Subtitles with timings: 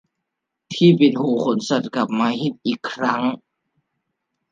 [0.73, 3.21] ที่ปิดหูขนสัตว์กลับมาฮิตอีกครั้ง